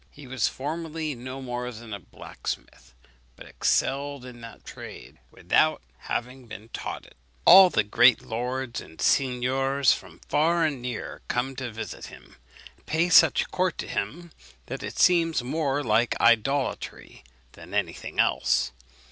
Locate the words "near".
10.81-11.21